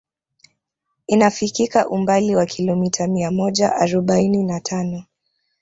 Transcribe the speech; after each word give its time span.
Inafikika 1.07 1.89
umbali 1.89 2.35
wa 2.35 2.45
kilomita 2.45 3.07
mia 3.07 3.31
moja 3.31 3.75
arobaini 3.75 4.43
na 4.43 4.59
tano 4.59 5.03